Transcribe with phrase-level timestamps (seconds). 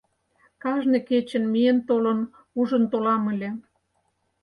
[0.63, 2.19] Кажне кечын миен-толын
[2.59, 3.49] ужын толам ыле